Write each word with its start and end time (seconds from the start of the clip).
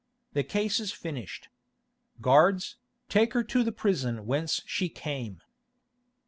The 0.33 0.41
case 0.43 0.79
is 0.79 0.91
finished. 0.91 1.47
Guards, 2.21 2.77
take 3.07 3.33
her 3.33 3.43
to 3.43 3.61
the 3.63 3.71
prison 3.71 4.25
whence 4.25 4.61
she 4.65 4.89
came." 4.89 5.41